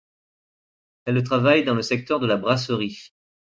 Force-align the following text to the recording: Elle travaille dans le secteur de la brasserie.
Elle 1.05 1.21
travaille 1.21 1.63
dans 1.63 1.75
le 1.75 1.83
secteur 1.83 2.19
de 2.19 2.25
la 2.25 2.35
brasserie. 2.35 3.13